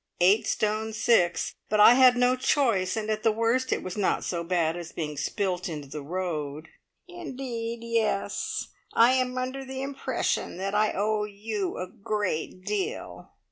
"Eight 0.19 0.47
stone 0.47 0.93
six. 0.93 1.53
But 1.69 1.79
I 1.79 1.93
had 1.93 2.17
no 2.17 2.35
choice; 2.35 2.97
and 2.97 3.07
at 3.11 3.21
the 3.21 3.31
worst, 3.31 3.71
it 3.71 3.83
was 3.83 3.95
not 3.95 4.23
so 4.23 4.43
bad 4.43 4.75
as 4.75 4.91
being 4.91 5.15
spilt 5.15 5.69
into 5.69 5.87
the 5.87 6.01
road." 6.01 6.69
"Indeed, 7.07 7.81
yes. 7.83 8.69
I 8.95 9.11
am 9.13 9.37
under 9.37 9.63
the 9.63 9.83
impression 9.83 10.57
that 10.57 10.73
I 10.73 10.91
owe 10.93 11.25
you 11.25 11.77
a 11.77 11.85
great 11.85 12.63
deal. 12.65 13.33